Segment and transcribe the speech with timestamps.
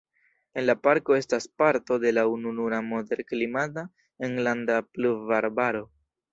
[0.61, 3.87] En la parko estas parto de la ununura moderklimata
[4.31, 5.89] enlanda pluvarbaro.